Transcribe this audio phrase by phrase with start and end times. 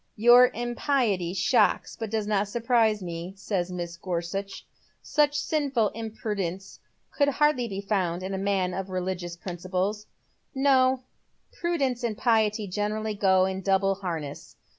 [0.27, 4.01] "Your impiety shocks but does not surprise me," says Mrs.
[4.01, 4.65] Gorsuch."
[5.19, 6.79] Such sinful imprudence
[7.11, 11.03] could hardly be found in a man of religious principles." *' No,
[11.53, 14.55] prudence and piety generally go in double harness.